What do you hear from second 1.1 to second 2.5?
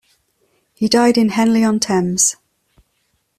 in Henley-on-Thames.